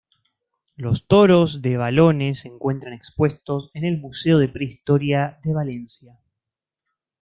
[0.77, 6.19] Los toros de Balones se encuentran expuestos en el Museo de Prehistoria de Valencia.